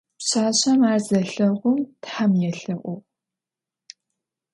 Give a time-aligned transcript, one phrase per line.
[0.17, 2.95] Пшъашъэм ар зелъэгъум тхьэм елъэӏугъ.